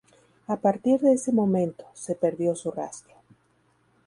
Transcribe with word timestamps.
A 0.47 0.57
partir 0.57 0.99
de 0.99 1.13
ese 1.13 1.31
momento, 1.31 1.85
se 1.93 2.15
perdió 2.15 2.55
su 2.55 2.71
rastro. 2.71 3.13